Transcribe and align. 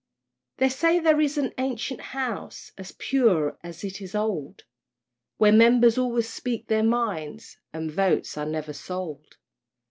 They 0.57 0.69
say 0.69 0.97
there 0.99 1.21
is 1.21 1.37
an 1.37 1.53
ancient 1.59 2.01
House, 2.01 2.71
As 2.75 2.91
pure 2.93 3.59
as 3.63 3.83
it 3.83 4.01
is 4.01 4.15
old, 4.15 4.63
Where 5.37 5.51
Members 5.51 5.95
always 5.95 6.27
speak 6.27 6.67
their 6.69 6.81
minds 6.81 7.59
And 7.71 7.91
votes 7.91 8.35
are 8.35 8.47
never 8.47 8.73
sold. 8.73 9.37